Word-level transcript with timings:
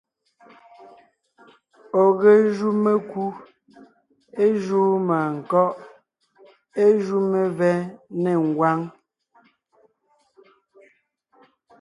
Ɔ̀ 2.01 2.09
ge 2.19 2.33
jú 2.55 2.69
mekú, 2.83 3.23
é 4.43 4.45
júu 4.63 4.91
mânkɔ́ʼ, 5.07 5.73
é 6.83 6.85
jú 7.05 7.17
mevɛ́ 7.31 7.75
nê 8.21 8.31
ngwáŋ. 8.47 8.79